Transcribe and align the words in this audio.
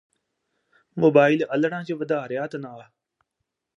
mobile 0.97 1.45
ਅੱਲ੍ਹੜਾਂ 1.53 1.83
ਚ 1.83 1.93
ਵਧਾ 1.93 2.27
ਰਿਹੈ 2.27 2.47
ਤਣਾਅ 2.47 2.81